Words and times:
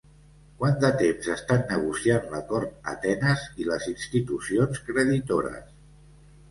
Quant 0.61 0.79
de 0.83 0.89
temps 1.01 1.27
estan 1.33 1.61
negociant 1.73 2.25
l'acord 2.37 2.91
Atenes 2.95 3.45
i 3.65 3.69
les 3.71 3.87
institucions 3.95 4.85
creditores? 4.91 5.71